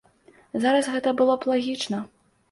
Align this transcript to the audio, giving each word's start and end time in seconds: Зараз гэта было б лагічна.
Зараз 0.63 0.87
гэта 0.95 1.13
было 1.19 1.35
б 1.43 1.49
лагічна. 1.51 2.01